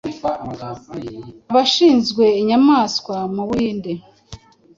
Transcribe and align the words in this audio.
abashinzwe 1.49 2.25
inyamaswa 2.41 3.15
mu 3.35 3.43
buhinde 3.49 3.91